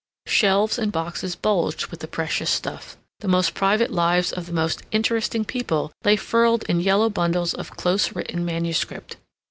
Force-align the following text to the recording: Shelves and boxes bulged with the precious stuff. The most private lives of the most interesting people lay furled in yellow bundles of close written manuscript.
Shelves 0.25 0.79
and 0.79 0.91
boxes 0.91 1.35
bulged 1.35 1.89
with 1.91 1.99
the 1.99 2.07
precious 2.07 2.49
stuff. 2.49 2.97
The 3.19 3.27
most 3.27 3.53
private 3.53 3.91
lives 3.91 4.31
of 4.31 4.47
the 4.47 4.51
most 4.51 4.81
interesting 4.89 5.45
people 5.45 5.91
lay 6.03 6.15
furled 6.15 6.63
in 6.63 6.79
yellow 6.81 7.11
bundles 7.11 7.53
of 7.53 7.77
close 7.77 8.15
written 8.15 8.43
manuscript. 8.43 9.17